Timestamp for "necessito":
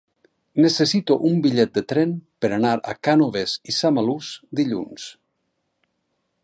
0.63-1.17